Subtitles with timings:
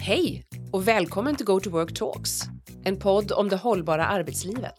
[0.00, 2.40] Hej och välkommen till Go to Work Talks,
[2.84, 4.74] en podd om det hållbara arbetslivet.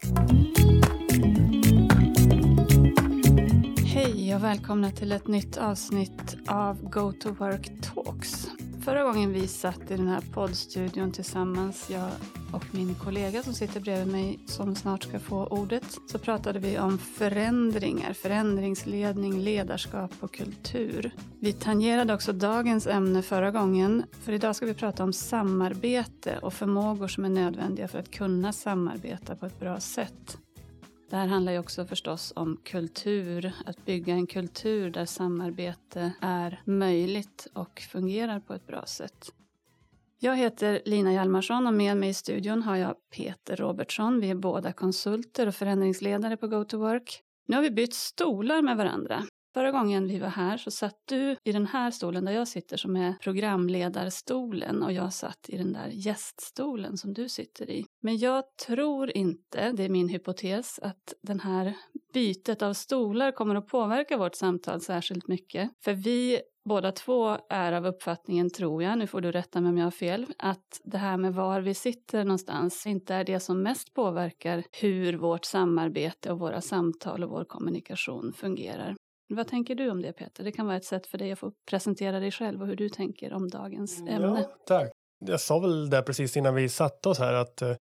[3.85, 8.47] Hej och välkomna till ett nytt avsnitt av Go to Work Talks.
[8.81, 12.09] Förra gången vi satt i den här poddstudion tillsammans, jag
[12.53, 16.79] och min kollega som sitter bredvid mig som snart ska få ordet, så pratade vi
[16.79, 21.11] om förändringar, förändringsledning, ledarskap och kultur.
[21.39, 26.53] Vi tangerade också dagens ämne förra gången, för idag ska vi prata om samarbete och
[26.53, 30.37] förmågor som är nödvändiga för att kunna samarbeta på ett bra sätt.
[31.09, 36.61] Det här handlar ju också förstås om kultur, att bygga en kultur där samarbete är
[36.65, 39.31] möjligt och fungerar på ett bra sätt.
[40.21, 44.19] Jag heter Lina Hjalmarsson och med mig i studion har jag Peter Robertsson.
[44.19, 47.21] Vi är båda konsulter och förändringsledare på GoToWork.
[47.47, 49.23] Nu har vi bytt stolar med varandra.
[49.53, 52.77] Förra gången vi var här så satt du i den här stolen där jag sitter
[52.77, 57.85] som är programledarstolen och jag satt i den där gäststolen som du sitter i.
[58.01, 61.73] Men jag tror inte, det är min hypotes, att den här
[62.13, 65.69] bytet av stolar kommer att påverka vårt samtal särskilt mycket.
[65.83, 69.77] För vi båda två är av uppfattningen, tror jag, nu får du rätta mig om
[69.77, 73.63] jag har fel, att det här med var vi sitter någonstans inte är det som
[73.63, 78.95] mest påverkar hur vårt samarbete och våra samtal och vår kommunikation fungerar.
[79.29, 80.43] Vad tänker du om det Peter?
[80.43, 82.89] Det kan vara ett sätt för dig att få presentera dig själv och hur du
[82.89, 84.45] tänker om dagens ämne.
[84.47, 84.91] Ja, tack.
[85.25, 87.75] Jag sa väl det precis innan vi satte oss här att eh,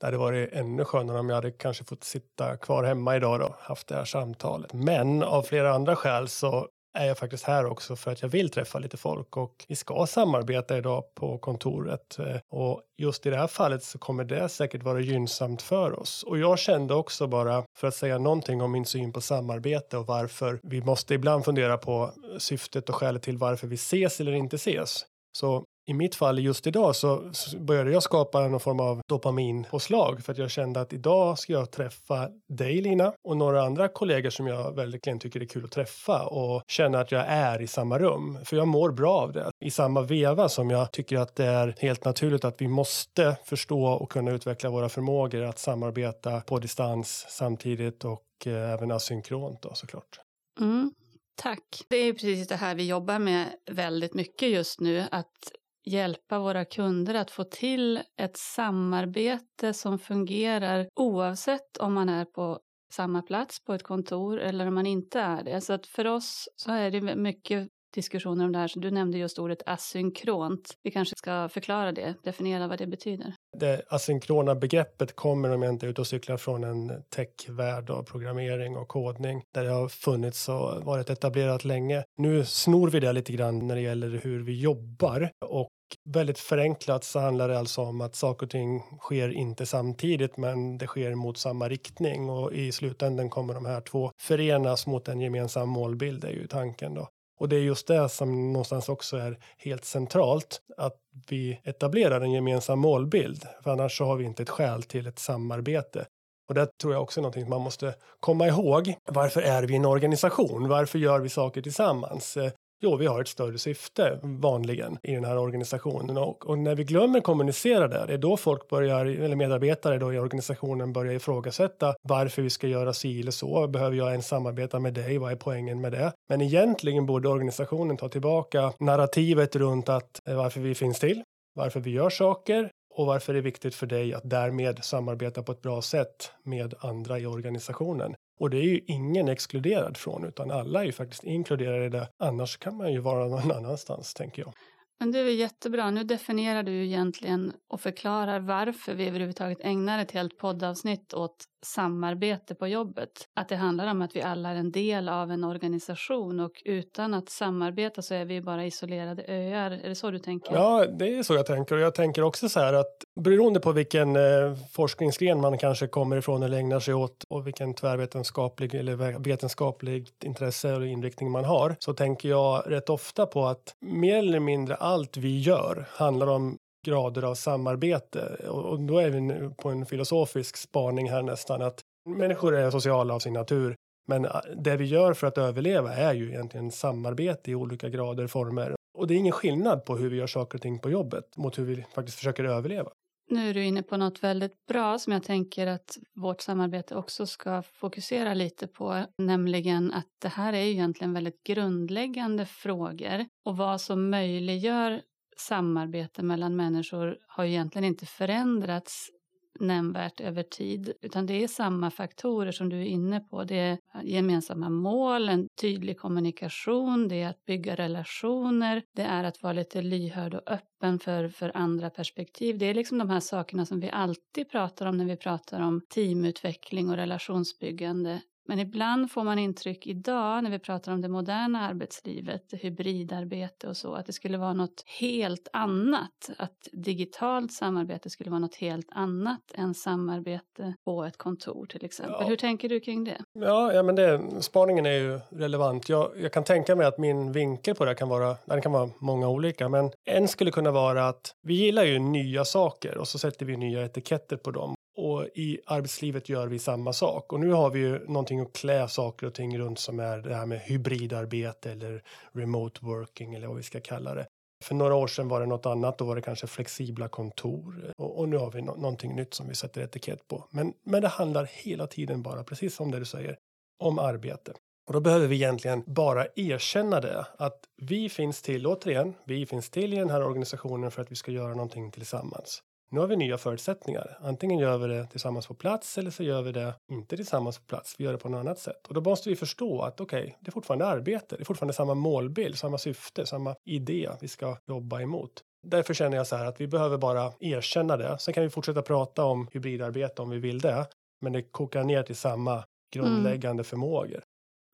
[0.00, 3.54] det hade varit ännu skönare om jag hade kanske fått sitta kvar hemma idag och
[3.58, 4.72] haft det här samtalet.
[4.72, 8.50] Men av flera andra skäl så är jag faktiskt här också för att jag vill
[8.50, 12.18] träffa lite folk och vi ska samarbeta idag på kontoret.
[12.18, 16.22] Eh, och just i det här fallet så kommer det säkert vara gynnsamt för oss.
[16.22, 20.06] Och jag kände också bara, för att säga någonting om min syn på samarbete och
[20.06, 24.56] varför vi måste ibland fundera på syftet och skälet till varför vi ses eller inte
[24.56, 25.04] ses.
[25.38, 30.32] Så i mitt fall just idag så började jag skapa någon form av dopaminpåslag för
[30.32, 34.46] att jag kände att idag ska jag träffa dig Lina och några andra kollegor som
[34.46, 38.38] jag verkligen tycker är kul att träffa och känna att jag är i samma rum.
[38.44, 39.50] För jag mår bra av det.
[39.64, 43.84] I samma veva som jag tycker att det är helt naturligt att vi måste förstå
[43.84, 49.74] och kunna utveckla våra förmågor att samarbeta på distans samtidigt och eh, även asynkront då
[49.74, 50.20] såklart.
[50.60, 50.92] Mm.
[51.34, 51.84] Tack.
[51.88, 55.52] Det är precis det här vi jobbar med väldigt mycket just nu, att
[55.84, 62.60] hjälpa våra kunder att få till ett samarbete som fungerar oavsett om man är på
[62.92, 65.60] samma plats på ett kontor eller om man inte är det.
[65.60, 68.68] Så att för oss så är det mycket diskussioner om det här.
[68.68, 70.76] Så du nämnde just ordet asynkront.
[70.82, 73.34] Vi kanske ska förklara det, definiera vad det betyder.
[73.58, 78.02] Det asynkrona begreppet kommer om jag inte är ute och cyklar från en techvärld av
[78.02, 82.04] programmering och kodning där det har funnits och varit etablerat länge.
[82.18, 85.68] Nu snor vi det lite grann när det gäller hur vi jobbar och
[86.04, 90.78] väldigt förenklat så handlar det alltså om att saker och ting sker inte samtidigt men
[90.78, 95.20] det sker mot samma riktning och i slutändan kommer de här två förenas mot en
[95.20, 97.08] gemensam målbild är ju tanken då.
[97.42, 100.96] Och det är just det som någonstans också är helt centralt, att
[101.28, 105.18] vi etablerar en gemensam målbild, för annars så har vi inte ett skäl till ett
[105.18, 106.06] samarbete.
[106.48, 108.94] Och det tror jag också är någonting man måste komma ihåg.
[109.04, 110.68] Varför är vi en organisation?
[110.68, 112.38] Varför gör vi saker tillsammans?
[112.84, 116.84] Jo, vi har ett större syfte vanligen i den här organisationen och, och, när vi
[116.84, 121.94] glömmer kommunicera det, det är då folk börjar, eller medarbetare då i organisationen börjar ifrågasätta
[122.02, 123.68] varför vi ska göra si eller så.
[123.68, 125.18] Behöver jag ens samarbeta med dig?
[125.18, 126.12] Vad är poängen med det?
[126.28, 131.22] Men egentligen borde organisationen ta tillbaka narrativet runt att eh, varför vi finns till,
[131.54, 135.52] varför vi gör saker och varför det är viktigt för dig att därmed samarbeta på
[135.52, 138.14] ett bra sätt med andra i organisationen.
[138.42, 142.08] Och det är ju ingen exkluderad från, utan alla är ju faktiskt inkluderade i det.
[142.18, 144.52] Annars kan man ju vara någon annanstans, tänker jag.
[145.00, 145.90] Men det är jättebra.
[145.90, 152.54] Nu definierar du egentligen och förklarar varför vi överhuvudtaget ägnar ett helt poddavsnitt åt samarbete
[152.54, 153.10] på jobbet.
[153.40, 157.14] Att det handlar om att vi alla är en del av en organisation och utan
[157.14, 159.70] att samarbeta så är vi bara isolerade öar.
[159.70, 160.52] Är det så du tänker?
[160.52, 161.74] Ja, det är så jag tänker.
[161.74, 166.16] Och jag tänker också så här att beroende på vilken eh, forskningsgren man kanske kommer
[166.16, 171.76] ifrån eller ägnar sig åt och vilken tvärvetenskaplig eller vetenskapligt intresse eller inriktning man har
[171.78, 176.56] så tänker jag rätt ofta på att mer eller mindre allt vi gör handlar om
[176.86, 178.48] grader av samarbete.
[178.48, 183.18] Och då är vi på en filosofisk spaning här nästan att människor är sociala av
[183.18, 183.76] sin natur.
[184.08, 188.26] Men eh, det vi gör för att överleva är ju egentligen samarbete i olika grader,
[188.26, 188.74] former.
[188.98, 191.58] Och det är ingen skillnad på hur vi gör saker och ting på jobbet mot
[191.58, 192.90] hur vi faktiskt försöker överleva.
[193.30, 197.26] Nu är du inne på något väldigt bra som jag tänker att vårt samarbete också
[197.26, 203.80] ska fokusera lite på, nämligen att det här är egentligen väldigt grundläggande frågor och vad
[203.80, 205.02] som möjliggör
[205.36, 209.10] samarbete mellan människor har egentligen inte förändrats
[209.60, 213.44] nämnvärt över tid, utan det är samma faktorer som du är inne på.
[213.44, 219.42] Det är gemensamma mål, en tydlig kommunikation, det är att bygga relationer, det är att
[219.42, 222.58] vara lite lyhörd och öppen för, för andra perspektiv.
[222.58, 225.80] Det är liksom de här sakerna som vi alltid pratar om när vi pratar om
[225.94, 228.20] teamutveckling och relationsbyggande.
[228.48, 233.76] Men ibland får man intryck idag när vi pratar om det moderna arbetslivet, hybridarbete och
[233.76, 236.30] så, att det skulle vara något helt annat.
[236.38, 242.16] Att digitalt samarbete skulle vara något helt annat än samarbete på ett kontor till exempel.
[242.20, 242.26] Ja.
[242.26, 243.24] Hur tänker du kring det?
[243.32, 245.88] Ja, ja men det, spaningen är ju relevant.
[245.88, 248.90] Jag, jag kan tänka mig att min vinkel på det kan vara, det kan vara
[248.98, 253.18] många olika, men en skulle kunna vara att vi gillar ju nya saker och så
[253.18, 254.74] sätter vi nya etiketter på dem.
[254.96, 257.32] Och i arbetslivet gör vi samma sak.
[257.32, 260.34] Och nu har vi ju någonting att klä saker och ting runt som är det
[260.34, 262.02] här med hybridarbete eller
[262.32, 264.26] remote working eller vad vi ska kalla det.
[264.64, 267.92] För några år sedan var det något annat, då var det kanske flexibla kontor.
[267.98, 270.44] Och, och nu har vi no någonting nytt som vi sätter etikett på.
[270.50, 273.38] Men, men det handlar hela tiden bara, precis som det du säger,
[273.78, 274.52] om arbete.
[274.86, 279.70] Och då behöver vi egentligen bara erkänna det, att vi finns till, återigen, vi finns
[279.70, 282.62] till i den här organisationen för att vi ska göra någonting tillsammans
[282.92, 284.18] nu har vi nya förutsättningar.
[284.20, 287.64] Antingen gör vi det tillsammans på plats eller så gör vi det inte tillsammans på
[287.64, 287.94] plats.
[287.98, 288.86] Vi gör det på något annat sätt.
[288.88, 291.36] Och då måste vi förstå att okej, okay, det är fortfarande arbete.
[291.36, 295.32] Det är fortfarande samma målbild, samma syfte, samma idé vi ska jobba emot.
[295.66, 298.18] Därför känner jag så här att vi behöver bara erkänna det.
[298.18, 300.86] Sen kan vi fortsätta prata om hybridarbete om vi vill det.
[301.20, 302.64] Men det kokar ner till samma
[302.94, 303.64] grundläggande mm.
[303.64, 304.22] förmågor.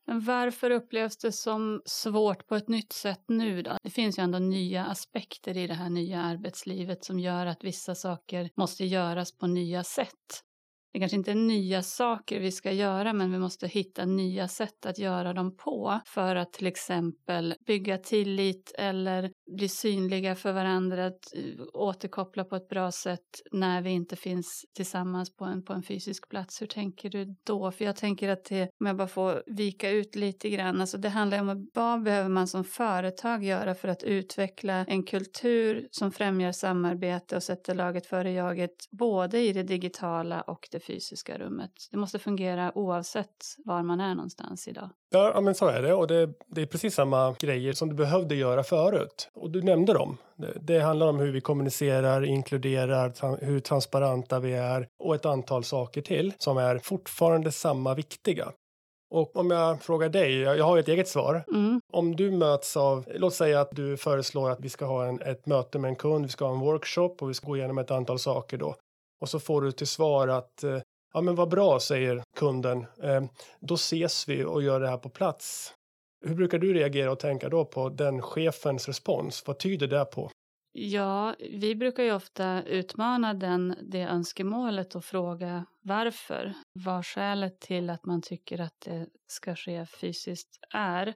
[0.09, 3.77] Men varför upplevs det som svårt på ett nytt sätt nu då?
[3.83, 7.95] Det finns ju ändå nya aspekter i det här nya arbetslivet som gör att vissa
[7.95, 10.43] saker måste göras på nya sätt
[10.93, 14.87] det kanske inte är nya saker vi ska göra men vi måste hitta nya sätt
[14.87, 21.07] att göra dem på för att till exempel bygga tillit eller bli synliga för varandra,
[21.07, 25.73] att eh, återkoppla på ett bra sätt när vi inte finns tillsammans på en, på
[25.73, 26.63] en fysisk plats.
[26.63, 27.71] Hur tänker du då?
[27.71, 31.09] För jag tänker att det, om jag bara får vika ut lite grann, alltså det
[31.09, 36.53] handlar om vad behöver man som företag göra för att utveckla en kultur som främjar
[36.53, 41.71] samarbete och sätter laget före jaget både i det digitala och det fysiska rummet.
[41.91, 44.91] Det måste fungera oavsett var man är någonstans idag.
[45.11, 48.35] Ja, men så är det och det, det är precis samma grejer som du behövde
[48.35, 50.17] göra förut och du nämnde dem.
[50.37, 55.27] Det, det handlar om hur vi kommunicerar, inkluderar, tra hur transparenta vi är och ett
[55.27, 58.53] antal saker till som är fortfarande samma viktiga.
[59.11, 61.45] Och om jag frågar dig, jag har ett eget svar.
[61.55, 61.81] Mm.
[61.93, 65.47] Om du möts av, låt säga att du föreslår att vi ska ha en, ett
[65.47, 67.91] möte med en kund, vi ska ha en workshop och vi ska gå igenom ett
[67.91, 68.77] antal saker då.
[69.21, 70.81] Och så får du till svar att eh,
[71.13, 72.87] ja men vad bra, säger kunden.
[73.03, 73.29] Ehm,
[73.61, 75.75] då ses vi och gör det här på plats.
[76.27, 79.45] Hur brukar du reagera och tänka då på den chefens respons?
[79.47, 80.31] Vad tyder det på?
[80.73, 86.55] Ja, vi brukar ju ofta utmana den, det önskemålet och fråga varför.
[86.73, 91.15] Vad skälet till att man tycker att det ska ske fysiskt är.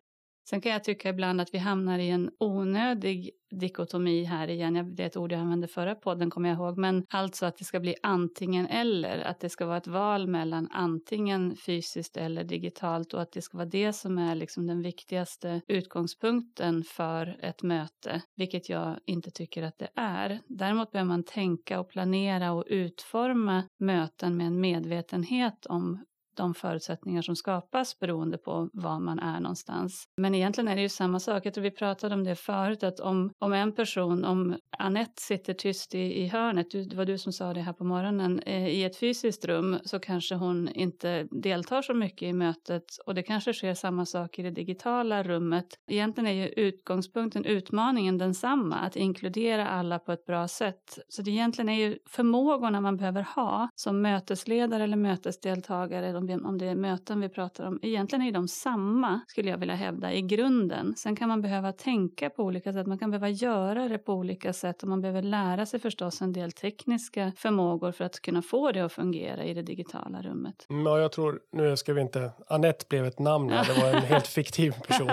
[0.50, 4.94] Sen kan jag tycka ibland att vi hamnar i en onödig dikotomi här igen.
[4.94, 6.78] Det är ett ord jag använde förra podden kommer jag ihåg.
[6.78, 9.18] Men alltså att det ska bli antingen eller.
[9.18, 13.56] Att det ska vara ett val mellan antingen fysiskt eller digitalt och att det ska
[13.56, 18.22] vara det som är liksom den viktigaste utgångspunkten för ett möte.
[18.36, 20.40] Vilket jag inte tycker att det är.
[20.46, 26.04] Däremot behöver man tänka och planera och utforma möten med en medvetenhet om
[26.36, 30.04] de förutsättningar som skapas beroende på var man är någonstans.
[30.16, 31.46] Men egentligen är det ju samma sak.
[31.46, 35.54] Jag tror vi pratade om det förut, att om, om en person, om Annette sitter
[35.54, 38.68] tyst i, i hörnet, du, det var du som sa det här på morgonen, eh,
[38.68, 43.22] i ett fysiskt rum så kanske hon inte deltar så mycket i mötet och det
[43.22, 45.66] kanske sker samma sak i det digitala rummet.
[45.90, 50.98] Egentligen är ju utgångspunkten, utmaningen densamma, att inkludera alla på ett bra sätt.
[51.08, 56.34] Så det egentligen är ju förmågorna man behöver ha som mötesledare eller mötesdeltagare om, vi,
[56.34, 60.12] om det är möten vi pratar om, egentligen är de samma skulle jag vilja hävda
[60.12, 60.94] i grunden.
[60.96, 64.52] Sen kan man behöva tänka på olika sätt, man kan behöva göra det på olika
[64.52, 68.72] sätt och man behöver lära sig förstås en del tekniska förmågor för att kunna få
[68.72, 70.66] det att fungera i det digitala rummet.
[70.70, 73.88] Mm, ja, jag tror, nu ska vi inte, Annette blev ett namn här, det var
[73.88, 75.10] en helt fiktiv person.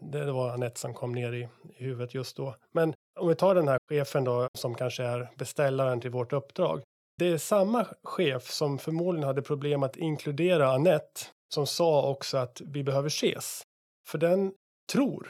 [0.00, 2.54] det var Annette som kom ner i, i huvudet just då.
[2.72, 6.82] Men om vi tar den här chefen då som kanske är beställaren till vårt uppdrag
[7.20, 11.20] det är samma chef som förmodligen hade problem att inkludera Annette
[11.54, 13.62] som sa också att vi behöver ses.
[14.08, 14.52] För den
[14.92, 15.28] tror,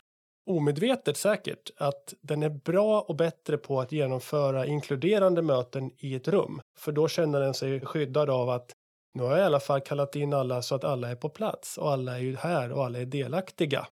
[0.50, 6.28] omedvetet säkert, att den är bra och bättre på att genomföra inkluderande möten i ett
[6.28, 6.61] rum.
[6.78, 8.73] För då känner den sig skyddad av att
[9.14, 11.78] nu har jag i alla fall kallat in alla så att alla är på plats
[11.78, 13.87] och alla är ju här och alla är delaktiga.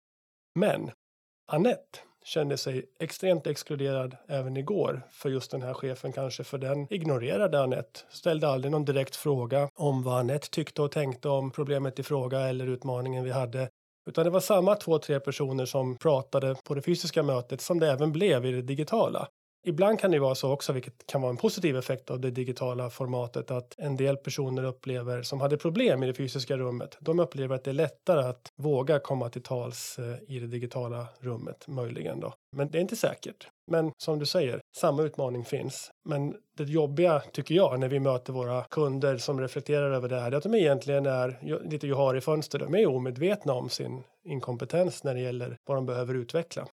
[0.55, 0.91] Men
[1.53, 6.93] Annette kände sig extremt exkluderad även igår för just den här chefen kanske för den
[6.93, 11.99] ignorerade Anette, ställde aldrig någon direkt fråga om vad Anette tyckte och tänkte om problemet
[11.99, 13.69] i fråga eller utmaningen vi hade.
[14.09, 17.91] Utan det var samma två, tre personer som pratade på det fysiska mötet som det
[17.91, 19.29] även blev i det digitala.
[19.69, 22.91] Ibland kan det vara så också, vilket kan vara en positiv effekt av det digitala
[22.91, 26.97] formatet, att en del personer upplever som hade problem i det fysiska rummet.
[27.01, 31.07] De upplever att det är lättare att våga komma till tals eh, i det digitala
[31.21, 32.35] rummet, möjligen då.
[32.57, 33.49] Men det är inte säkert.
[33.71, 35.91] Men som du säger, samma utmaning finns.
[36.09, 40.33] Men det jobbiga tycker jag när vi möter våra kunder som reflekterar över det här,
[40.33, 41.39] är att de egentligen är
[41.71, 42.59] lite johar i fönster.
[42.59, 46.67] De är omedvetna om sin inkompetens när det gäller vad de behöver utveckla.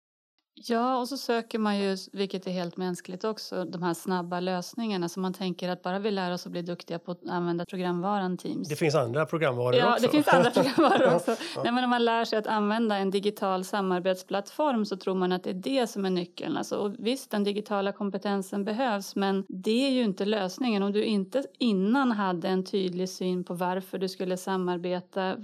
[0.55, 5.09] Ja, och så söker man ju, vilket är helt mänskligt också, de här snabba lösningarna.
[5.09, 8.37] Så man tänker att bara vi lär oss att bli duktiga på att använda programvaran
[8.37, 8.69] Teams.
[8.69, 10.05] Det finns andra programvaror ja, också.
[10.05, 11.31] Ja, det finns andra programvaror också.
[11.55, 11.63] ja.
[11.63, 15.43] Nej, men om man lär sig att använda en digital samarbetsplattform så tror man att
[15.43, 16.57] det är det som är nyckeln.
[16.57, 20.83] Alltså, och visst, den digitala kompetensen behövs, men det är ju inte lösningen.
[20.83, 25.35] Om du inte innan hade en tydlig syn på varför du skulle samarbeta,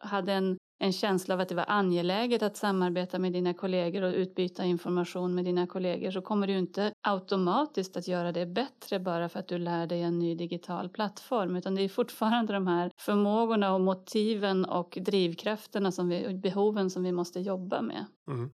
[0.00, 4.14] hade en en känsla av att det var angeläget att samarbeta med dina kollegor och
[4.14, 9.28] utbyta information med dina kollegor så kommer du inte automatiskt att göra det bättre bara
[9.28, 12.90] för att du lär dig en ny digital plattform utan det är fortfarande de här
[13.00, 18.04] förmågorna och motiven och drivkrafterna som vi, behoven som vi måste jobba med.
[18.30, 18.50] Mm.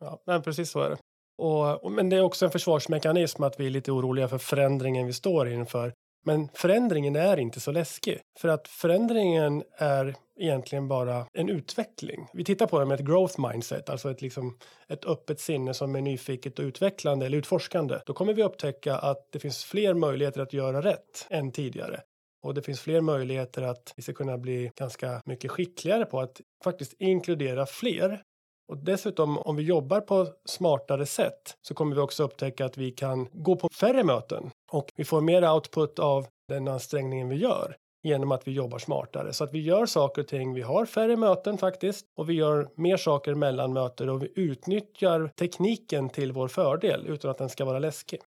[0.00, 0.96] Ja, men precis så är det.
[1.38, 5.12] Och, men det är också en försvarsmekanism att vi är lite oroliga för förändringen vi
[5.12, 5.92] står inför.
[6.26, 8.20] Men förändringen är inte så läskig.
[8.38, 12.26] För att förändringen är egentligen bara en utveckling.
[12.32, 15.94] Vi tittar på det med ett growth mindset, alltså ett, liksom, ett öppet sinne som
[15.94, 17.98] är nyfiket och utvecklande eller utforskande.
[18.06, 22.00] Då kommer vi upptäcka att det finns fler möjligheter att göra rätt än tidigare.
[22.42, 26.40] Och det finns fler möjligheter att vi ska kunna bli ganska mycket skickligare på att
[26.64, 28.22] faktiskt inkludera fler
[28.68, 32.90] och dessutom om vi jobbar på smartare sätt så kommer vi också upptäcka att vi
[32.90, 37.76] kan gå på färre möten och vi får mer output av den ansträngningen vi gör
[38.02, 39.32] genom att vi jobbar smartare.
[39.32, 42.68] Så att vi gör saker och ting, vi har färre möten faktiskt och vi gör
[42.74, 47.64] mer saker mellan möten och vi utnyttjar tekniken till vår fördel utan att den ska
[47.64, 48.20] vara läskig.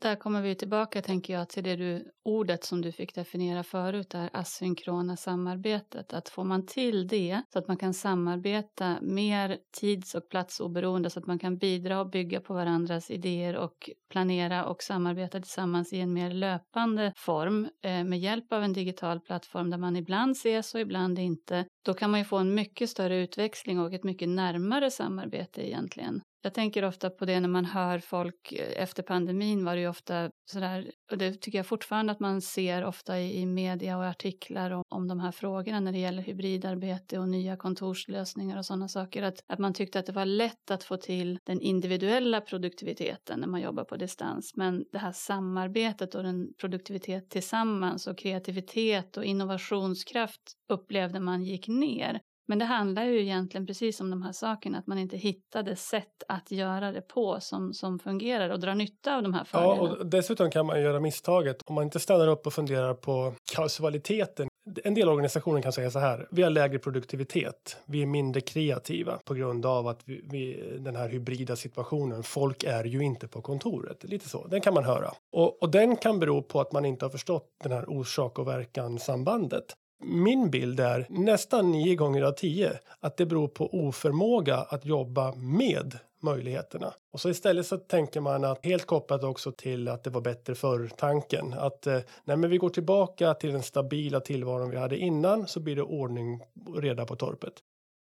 [0.00, 4.10] Där kommer vi tillbaka, tänker jag, till det du, ordet som du fick definiera förut,
[4.10, 6.12] det här asynkrona samarbetet.
[6.12, 11.18] Att får man till det så att man kan samarbeta mer tids och platsoberoende så
[11.18, 16.00] att man kan bidra och bygga på varandras idéer och planera och samarbeta tillsammans i
[16.00, 20.74] en mer löpande form eh, med hjälp av en digital plattform där man ibland ses
[20.74, 21.66] och ibland inte.
[21.84, 26.22] Då kan man ju få en mycket större utväxling och ett mycket närmare samarbete egentligen.
[26.44, 29.88] Jag tänker ofta på det när man hör folk eh, efter pandemin var det ju
[29.88, 34.04] ofta sådär, och det tycker jag fortfarande att man ser ofta i, i media och
[34.04, 38.88] artiklar om, om de här frågorna när det gäller hybridarbete och nya kontorslösningar och sådana
[38.88, 39.22] saker.
[39.22, 43.48] Att, att man tyckte att det var lätt att få till den individuella produktiviteten när
[43.48, 44.52] man jobbar på distans.
[44.56, 51.68] Men det här samarbetet och den produktivitet tillsammans och kreativitet och innovationskraft upplevde man gick
[51.68, 52.20] ner.
[52.46, 56.22] Men det handlar ju egentligen precis om de här sakerna, att man inte hittade sätt
[56.28, 59.82] att göra det på som, som fungerar och drar nytta av de här fördelarna.
[59.82, 63.34] Ja, och dessutom kan man göra misstaget om man inte stannar upp och funderar på
[63.54, 64.48] kausaliteten.
[64.84, 69.18] En del organisationer kan säga så här, vi har lägre produktivitet, vi är mindre kreativa
[69.24, 73.42] på grund av att vi, vi, den här hybrida situationen, folk är ju inte på
[73.42, 75.10] kontoret, lite så, den kan man höra.
[75.32, 78.48] Och, och den kan bero på att man inte har förstått den här orsak och
[78.48, 79.64] verkan sambandet.
[80.06, 85.34] Min bild är nästan nio gånger av tio att det beror på oförmåga att jobba
[85.34, 86.94] med möjligheterna.
[87.12, 90.54] Och så istället så tänker man att helt kopplat också till att det var bättre
[90.54, 94.96] för tanken att eh, nej men vi går tillbaka till den stabila tillvaron vi hade
[94.96, 97.54] innan så blir det ordning och reda på torpet.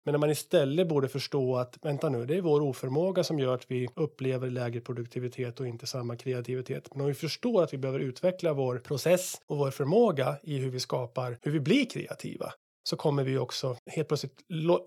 [0.04, 3.54] Men när man istället borde förstå att vänta nu, det är vår oförmåga som gör
[3.54, 6.94] att vi upplever lägre produktivitet och inte samma kreativitet.
[6.94, 10.71] Men om vi förstår att vi behöver utveckla vår process och vår förmåga i hur
[10.71, 12.52] vi skapar, hur vi blir kreativa,
[12.84, 14.38] så kommer vi också helt plötsligt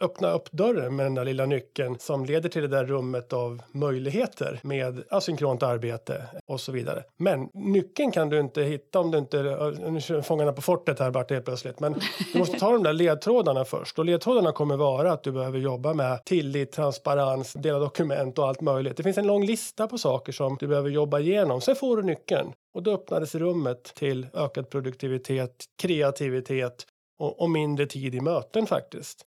[0.02, 3.62] öppna upp dörren med den där lilla nyckeln som leder till det där rummet av
[3.72, 7.04] möjligheter med asynkront arbete och så vidare.
[7.18, 11.00] Men nyckeln kan du inte hitta om du inte, eh, nu kör Fångarna på fortet
[11.00, 11.96] här Bart helt plötsligt, men
[12.34, 15.94] du måste ta de där ledtrådarna först och ledtrådarna kommer vara att du behöver jobba
[15.94, 18.98] med tillit, transparens, dela dokument och allt möjligt.
[18.98, 21.62] Det finns en lång lista på saker som du behöver jobba igenom.
[21.62, 26.86] Sen får du nyckeln och då öppnades rummet till ökad produktivitet, kreativitet
[27.20, 29.26] och, och mindre tid i möten faktiskt.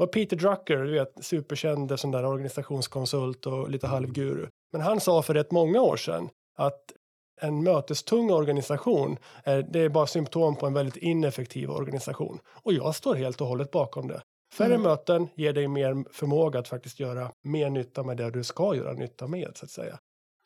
[0.00, 4.48] Och Peter Drucker, du vet, superkänd sån där organisationskonsult och lite halvguru.
[4.72, 6.92] Men han sa för rätt många år sedan att
[7.40, 12.38] en mötestung organisation är, det är bara symptom på en väldigt ineffektiv organisation.
[12.46, 14.22] Och jag står helt och hållet bakom det.
[14.54, 14.82] Färre mm.
[14.82, 18.92] möten ger dig mer förmåga att faktiskt göra mer nytta med det du ska göra
[18.92, 19.98] nytta med så att säga.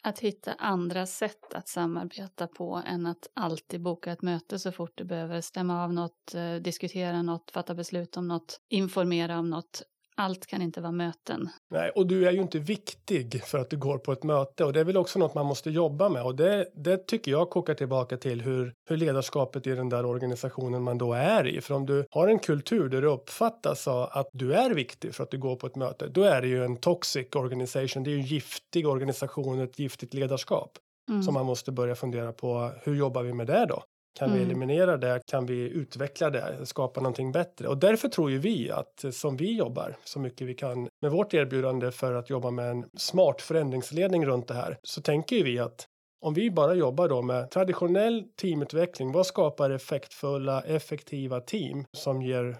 [0.02, 4.92] Att hitta andra sätt att samarbeta på än att alltid boka ett möte så fort
[4.94, 9.82] du behöver stämma av något, eh, diskutera något, fatta beslut om något, informera om något
[10.18, 11.48] allt kan inte vara möten.
[11.70, 14.72] Nej, och du är ju inte viktig för att du går på ett möte och
[14.72, 17.74] det är väl också något man måste jobba med och det, det tycker jag kokar
[17.74, 21.60] tillbaka till hur, hur ledarskapet i den där organisationen man då är i.
[21.60, 25.22] För om du har en kultur där du uppfattas av att du är viktig för
[25.22, 28.04] att du går på ett möte, då är det ju en toxic organisation.
[28.04, 30.78] Det är ju en giftig organisation, ett giftigt ledarskap.
[31.08, 31.22] Mm.
[31.22, 33.82] som man måste börja fundera på hur jobbar vi med det då?
[34.18, 34.38] Kan mm.
[34.38, 35.20] vi eliminera det?
[35.26, 36.66] Kan vi utveckla det?
[36.66, 37.68] Skapa någonting bättre?
[37.68, 41.34] Och därför tror ju vi att som vi jobbar så mycket vi kan med vårt
[41.34, 45.86] erbjudande för att jobba med en smart förändringsledning runt det här så tänker vi att
[46.20, 52.56] om vi bara jobbar då med traditionell teamutveckling, vad skapar effektfulla, effektiva team som ger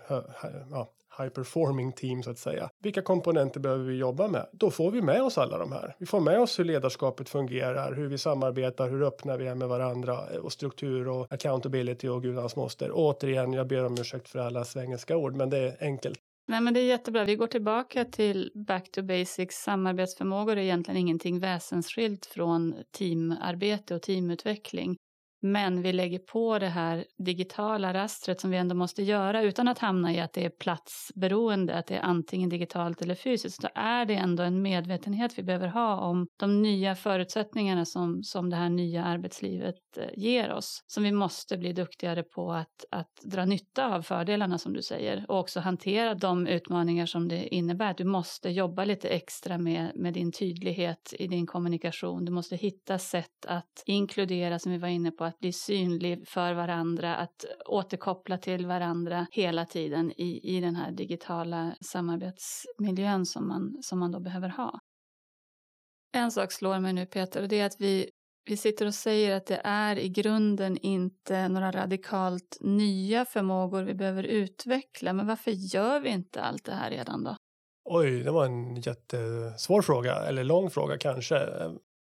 [0.70, 2.70] ja, high performing team så att säga.
[2.82, 4.46] Vilka komponenter behöver vi jobba med?
[4.52, 5.94] Då får vi med oss alla de här.
[5.98, 9.68] Vi får med oss hur ledarskapet fungerar, hur vi samarbetar, hur öppna vi är med
[9.68, 12.90] varandra eh, och struktur och accountability och gudans moster.
[12.92, 16.18] återigen, jag ber om ursäkt för alla svengelska ord, men det är enkelt.
[16.48, 17.24] Nej, men det är jättebra.
[17.24, 19.54] Vi går tillbaka till back to basics.
[19.54, 24.96] Samarbetsförmågor är egentligen ingenting väsensskilt från teamarbete och teamutveckling.
[25.40, 29.78] Men vi lägger på det här digitala rastret som vi ändå måste göra utan att
[29.78, 33.62] hamna i att det är platsberoende, att det är antingen digitalt eller fysiskt.
[33.62, 38.50] Då är det ändå en medvetenhet vi behöver ha om de nya förutsättningarna som, som
[38.50, 40.84] det här nya arbetslivet eh, ger oss.
[40.86, 45.24] Som vi måste bli duktigare på att, att dra nytta av fördelarna som du säger
[45.28, 47.94] och också hantera de utmaningar som det innebär.
[47.96, 52.24] Du måste jobba lite extra med, med din tydlighet i din kommunikation.
[52.24, 56.54] Du måste hitta sätt att inkludera, som vi var inne på, att bli synlig för
[56.54, 63.78] varandra, att återkoppla till varandra hela tiden i, i den här digitala samarbetsmiljön som man,
[63.82, 64.80] som man då behöver ha.
[66.12, 68.10] En sak slår mig nu Peter och det är att vi,
[68.44, 73.94] vi sitter och säger att det är i grunden inte några radikalt nya förmågor vi
[73.94, 75.12] behöver utveckla.
[75.12, 77.36] Men varför gör vi inte allt det här redan då?
[77.84, 81.36] Oj, det var en jättesvår fråga, eller lång fråga kanske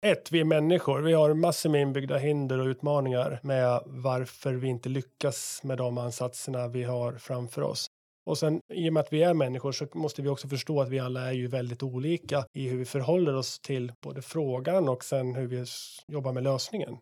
[0.04, 1.00] ett, vi är människor.
[1.00, 5.98] Vi har massor med inbyggda hinder och utmaningar med varför vi inte lyckas med de
[5.98, 7.86] ansatserna vi har framför oss.
[8.26, 10.88] Och sen i och med att vi är människor så måste vi också förstå att
[10.88, 15.04] vi alla är ju väldigt olika i hur vi förhåller oss till både frågan och
[15.04, 15.64] sen hur vi
[16.12, 16.98] jobbar med lösningen.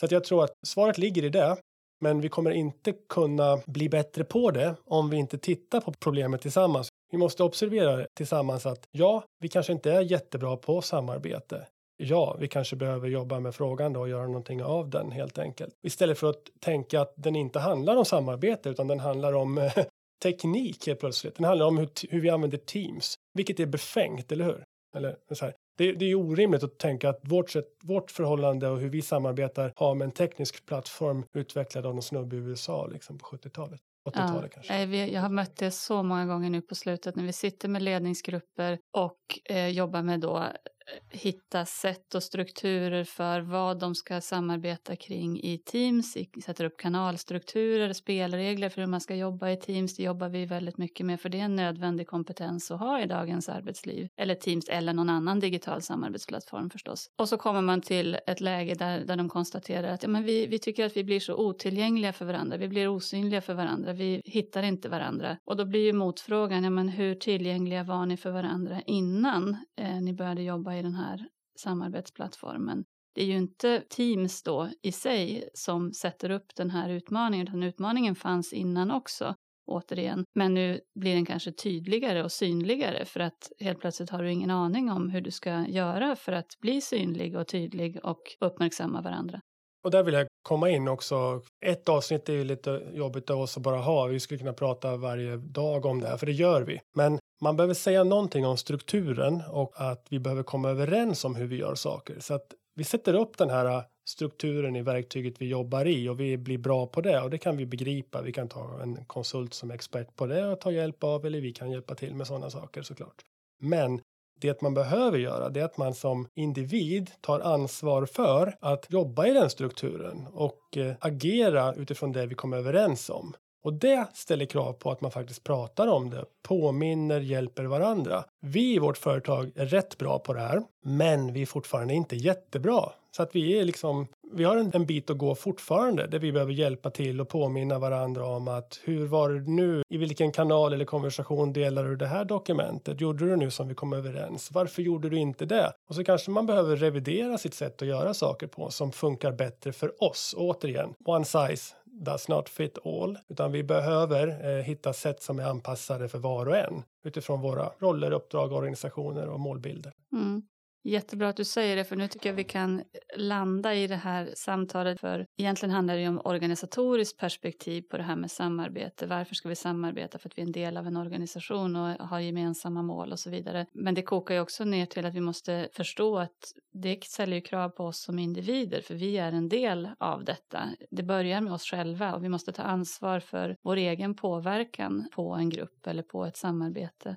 [0.00, 1.56] Så att jag tror att svaret ligger i det.
[2.00, 6.42] Men vi kommer inte kunna bli bättre på det om vi inte tittar på problemet
[6.42, 6.88] tillsammans.
[7.12, 12.48] Vi måste observera tillsammans att ja, vi kanske inte är jättebra på samarbete ja, vi
[12.48, 15.74] kanske behöver jobba med frågan då och göra någonting av den helt enkelt.
[15.82, 19.72] Istället för att tänka att den inte handlar om samarbete utan den handlar om eh,
[20.22, 21.36] teknik helt plötsligt.
[21.36, 24.64] Den handlar om hur, hur vi använder Teams, vilket är befängt, eller hur?
[24.96, 25.54] Eller så här.
[25.76, 29.72] Det, det är orimligt att tänka att vårt, sätt, vårt förhållande och hur vi samarbetar
[29.76, 33.80] har med en teknisk plattform utvecklad av någon snubbe i USA liksom på 70-talet.
[34.08, 35.06] 80-talet ja, kanske.
[35.06, 38.78] Jag har mött det så många gånger nu på slutet när vi sitter med ledningsgrupper
[38.96, 39.18] och
[39.50, 40.44] eh, jobbar med då
[40.86, 46.78] Eh, hitta sätt och strukturer för vad de ska samarbeta kring i Teams, sätter upp
[46.78, 49.96] kanalstrukturer, spelregler för hur man ska jobba i Teams.
[49.96, 53.06] Det jobbar vi väldigt mycket med för det är en nödvändig kompetens att ha i
[53.06, 54.08] dagens arbetsliv.
[54.16, 57.10] Eller Teams eller någon annan digital samarbetsplattform förstås.
[57.18, 60.46] Och så kommer man till ett läge där, där de konstaterar att ja, men vi,
[60.46, 64.22] vi tycker att vi blir så otillgängliga för varandra, vi blir osynliga för varandra, vi
[64.24, 65.36] hittar inte varandra.
[65.44, 70.00] Och då blir ju motfrågan, ja, men hur tillgängliga var ni för varandra innan eh,
[70.00, 72.84] ni började jobba i den här samarbetsplattformen.
[73.14, 77.62] Det är ju inte Teams då i sig som sätter upp den här utmaningen, utan
[77.62, 79.34] utmaningen fanns innan också,
[79.66, 80.24] återigen.
[80.34, 84.50] Men nu blir den kanske tydligare och synligare för att helt plötsligt har du ingen
[84.50, 89.40] aning om hur du ska göra för att bli synlig och tydlig och uppmärksamma varandra.
[89.84, 91.42] Och där vill jag komma in också.
[91.66, 94.06] Ett avsnitt är ju lite jobbigt av oss att bara ha.
[94.06, 96.80] Vi skulle kunna prata varje dag om det här, för det gör vi.
[96.96, 101.46] Men man behöver säga någonting om strukturen och att vi behöver komma överens om hur
[101.46, 102.20] vi gör saker.
[102.20, 106.36] Så att vi sätter upp den här strukturen i verktyget vi jobbar i och vi
[106.36, 108.22] blir bra på det och det kan vi begripa.
[108.22, 111.52] Vi kan ta en konsult som expert på det och ta hjälp av eller vi
[111.52, 113.22] kan hjälpa till med sådana saker såklart.
[113.60, 114.00] Men
[114.44, 119.26] det man behöver göra det är att man som individ tar ansvar för att jobba
[119.26, 123.34] i den strukturen och eh, agera utifrån det vi kommer överens om.
[123.64, 128.24] Och det ställer krav på att man faktiskt pratar om det, påminner, hjälper varandra.
[128.40, 132.16] Vi i vårt företag är rätt bra på det här, men vi är fortfarande inte
[132.16, 132.92] jättebra.
[133.16, 136.32] Så att vi är liksom vi har en, en, bit att gå fortfarande där vi
[136.32, 139.82] behöver hjälpa till och påminna varandra om att hur var det nu?
[139.88, 143.00] I vilken kanal eller konversation delar du det här dokumentet?
[143.00, 144.50] Gjorde du nu som vi kom överens?
[144.52, 145.72] Varför gjorde du inte det?
[145.88, 149.72] Och så kanske man behöver revidera sitt sätt att göra saker på som funkar bättre
[149.72, 150.34] för oss.
[150.38, 155.38] Och återigen, one size does not fit all, utan vi behöver eh, hitta sätt som
[155.38, 159.92] är anpassade för var och en utifrån våra roller, uppdrag, organisationer och målbilder.
[160.12, 160.42] Mm.
[160.86, 162.82] Jättebra att du säger det, för nu tycker jag vi kan
[163.16, 165.00] landa i det här samtalet.
[165.00, 169.06] För egentligen handlar det ju om organisatoriskt perspektiv på det här med samarbete.
[169.06, 170.18] Varför ska vi samarbeta?
[170.18, 173.30] För att vi är en del av en organisation och har gemensamma mål och så
[173.30, 173.66] vidare.
[173.72, 177.42] Men det kokar ju också ner till att vi måste förstå att det ställer ju
[177.42, 180.68] krav på oss som individer, för vi är en del av detta.
[180.90, 185.34] Det börjar med oss själva och vi måste ta ansvar för vår egen påverkan på
[185.34, 187.16] en grupp eller på ett samarbete.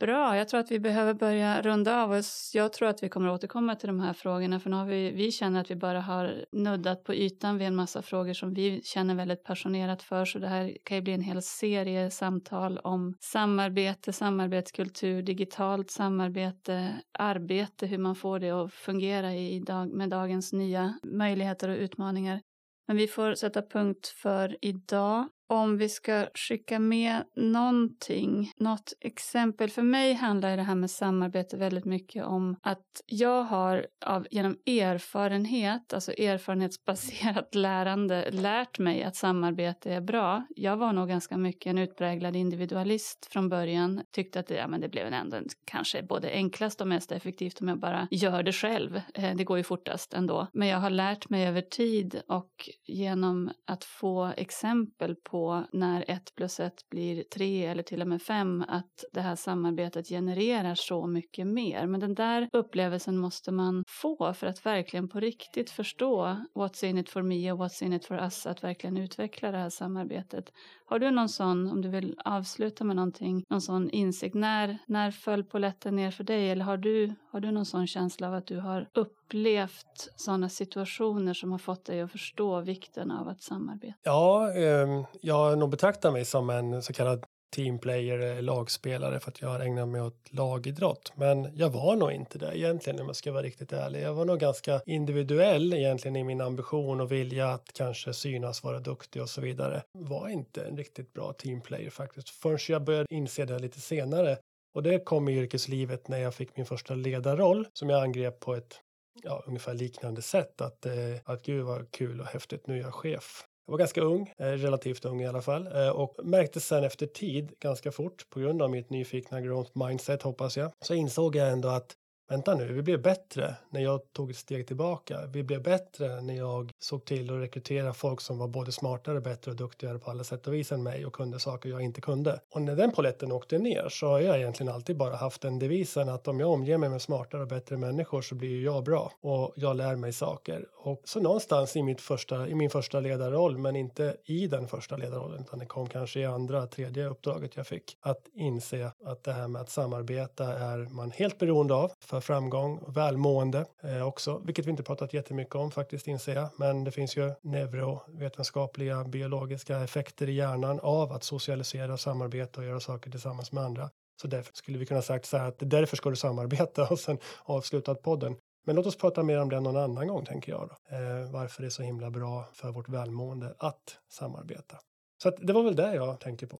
[0.00, 2.50] Bra, jag tror att vi behöver börja runda av oss.
[2.54, 5.32] Jag tror att vi kommer återkomma till de här frågorna för nu har vi, vi
[5.32, 9.14] känner att vi bara har nuddat på ytan vid en massa frågor som vi känner
[9.14, 14.12] väldigt passionerat för så det här kan ju bli en hel serie samtal om samarbete,
[14.12, 20.98] samarbetskultur, digitalt samarbete, arbete, hur man får det att fungera i dag, med dagens nya
[21.02, 22.40] möjligheter och utmaningar.
[22.86, 29.70] Men vi får sätta punkt för idag om vi ska skicka med någonting, något exempel.
[29.70, 34.56] För mig handlar det här med samarbete väldigt mycket om att jag har av, genom
[34.66, 40.46] erfarenhet, alltså erfarenhetsbaserat lärande, lärt mig att samarbete är bra.
[40.56, 44.02] Jag var nog ganska mycket en utpräglad individualist från början.
[44.10, 47.68] Tyckte att det, ja, men det blev ändå kanske både enklast och mest effektivt om
[47.68, 49.00] jag bara gör det själv.
[49.14, 50.46] Eh, det går ju fortast ändå.
[50.52, 56.04] Men jag har lärt mig över tid och genom att få exempel på på när
[56.08, 60.74] ett plus ett blir tre eller till och med fem att det här samarbetet genererar
[60.74, 61.86] så mycket mer.
[61.86, 66.98] Men den där upplevelsen måste man få för att verkligen på riktigt förstå what's in
[66.98, 70.52] it for me och what's in it for us, att verkligen utveckla det här samarbetet.
[70.86, 74.34] Har du någon sån, om du vill avsluta med någonting, någon sån insikt?
[74.34, 76.50] När, när föll poletten ner för dig?
[76.50, 81.34] Eller har du, har du någon sån känsla av att du har upplevt sådana situationer
[81.34, 83.94] som har fått dig att förstå vikten av att samarbeta?
[84.02, 89.40] Ja, eh, jag nog betraktar mig som en så kallad teamplayer, eh, lagspelare för att
[89.40, 91.12] jag har ägnat mig åt lagidrott.
[91.16, 94.02] Men jag var nog inte det egentligen om jag ska vara riktigt ärlig.
[94.02, 98.80] Jag var nog ganska individuell egentligen i min ambition och vilja att kanske synas, vara
[98.80, 99.82] duktig och så vidare.
[99.92, 104.38] Var inte en riktigt bra teamplayer faktiskt förrän jag började inse det lite senare.
[104.74, 108.54] Och det kom i yrkeslivet när jag fick min första ledarroll som jag angrep på
[108.54, 108.80] ett
[109.22, 110.60] ja, ungefär liknande sätt.
[110.60, 110.92] Att, eh,
[111.24, 113.44] att gud vad kul och häftigt, nu är jag chef.
[113.66, 117.06] Jag var ganska ung, eh, relativt ung i alla fall, eh, och märkte sen efter
[117.06, 121.48] tid, ganska fort, på grund av mitt nyfikna growth mindset hoppas jag, så insåg jag
[121.52, 121.92] ändå att
[122.28, 125.26] vänta nu, vi blev bättre när jag tog ett steg tillbaka.
[125.26, 129.50] Vi blev bättre när jag såg till att rekrytera folk som var både smartare, bättre
[129.50, 132.40] och duktigare på alla sätt och vis än mig och kunde saker jag inte kunde.
[132.50, 136.08] Och när den poletten åkte ner så har jag egentligen alltid bara haft den devisen
[136.08, 139.12] att om jag omger mig med smartare och bättre människor så blir ju jag bra
[139.20, 140.66] och jag lär mig saker.
[140.76, 144.96] Och så någonstans i, mitt första, i min första ledarroll, men inte i den första
[144.96, 149.32] ledarrollen, utan det kom kanske i andra, tredje uppdraget jag fick, att inse att det
[149.32, 154.42] här med att samarbeta är man helt beroende av för framgång och välmående eh, också,
[154.44, 156.48] vilket vi inte pratat jättemycket om faktiskt inser jag.
[156.58, 162.66] Men det finns ju neurovetenskapliga biologiska effekter i hjärnan av att socialisera, och samarbeta och
[162.66, 163.90] göra saker tillsammans med andra.
[164.22, 167.18] Så därför skulle vi kunna sagt så här att därför ska du samarbeta och sen
[167.44, 168.36] avslutat podden.
[168.66, 170.68] Men låt oss prata mer om det någon annan gång tänker jag.
[170.68, 170.96] Då.
[170.96, 174.76] Eh, varför det är så himla bra för vårt välmående att samarbeta.
[175.22, 176.58] Så att det var väl det jag tänker på.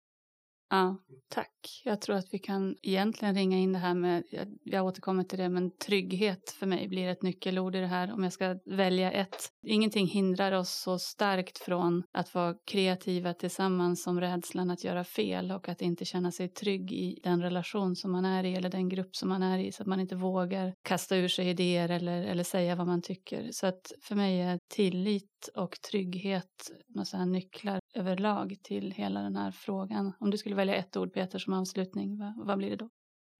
[0.70, 0.96] Ja,
[1.28, 1.82] tack.
[1.84, 4.24] Jag tror att vi kan egentligen ringa in det här med,
[4.64, 8.22] jag återkommer till det, men trygghet för mig blir ett nyckelord i det här om
[8.22, 9.48] jag ska välja ett.
[9.66, 15.52] Ingenting hindrar oss så starkt från att vara kreativa tillsammans som rädslan att göra fel
[15.52, 18.88] och att inte känna sig trygg i den relation som man är i eller den
[18.88, 22.22] grupp som man är i så att man inte vågar kasta ur sig idéer eller,
[22.22, 23.48] eller säga vad man tycker.
[23.52, 29.50] Så att för mig är tillit och trygghet några nycklar överlag till hela den här
[29.50, 30.12] frågan.
[30.20, 32.88] Om du skulle välja ett ord Peter som avslutning, vad, vad blir det då?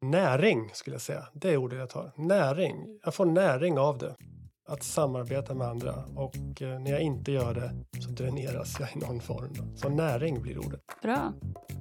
[0.02, 1.28] Näring skulle jag säga.
[1.32, 2.12] Det är ordet jag tar.
[2.16, 2.98] Näring.
[3.02, 4.16] Jag får näring av det.
[4.66, 9.06] Att samarbeta med andra och eh, när jag inte gör det så dräneras jag i
[9.06, 9.76] någon form.
[9.76, 10.80] Så näring blir ordet.
[11.02, 11.32] Bra.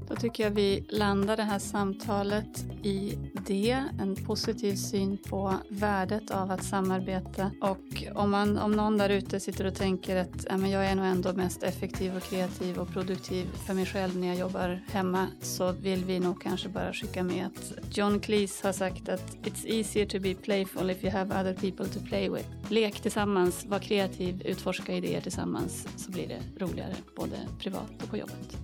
[0.07, 3.17] Då tycker jag vi landar det här samtalet i
[3.47, 7.51] det, en positiv syn på värdet av att samarbeta.
[7.61, 10.95] Och om, man, om någon där ute sitter och tänker att ja, men jag är
[10.95, 15.27] nog ändå mest effektiv och kreativ och produktiv för mig själv när jag jobbar hemma
[15.41, 19.67] så vill vi nog kanske bara skicka med att John Cleese har sagt att it's
[19.67, 22.47] easier to be playful if you have other people to play with.
[22.73, 28.17] Lek tillsammans, var kreativ, utforska idéer tillsammans så blir det roligare både privat och på
[28.17, 28.57] jobbet.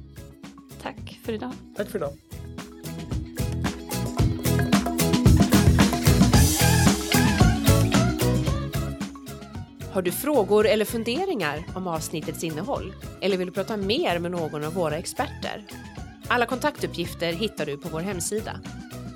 [0.82, 1.52] Tack för idag.
[1.76, 2.14] Tack för idag.
[9.92, 12.94] Har du frågor eller funderingar om avsnittets innehåll?
[13.22, 15.66] Eller vill du prata mer med någon av våra experter?
[16.28, 18.60] Alla kontaktuppgifter hittar du på vår hemsida.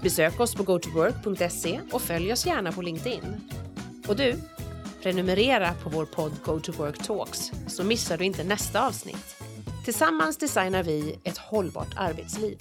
[0.03, 3.41] Besök oss på gotowork.se och följ oss gärna på LinkedIn.
[4.07, 4.35] Och du,
[5.03, 9.35] prenumerera på vår podd Go to Work Talks så missar du inte nästa avsnitt.
[9.85, 12.57] Tillsammans designar vi ett hållbart arbetsliv.